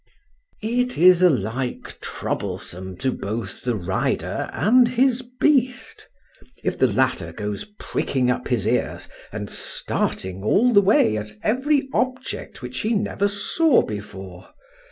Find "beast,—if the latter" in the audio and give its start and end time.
5.21-7.31